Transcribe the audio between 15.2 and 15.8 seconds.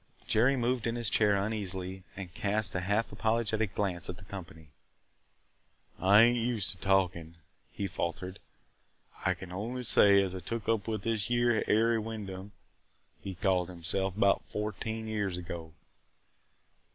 ago.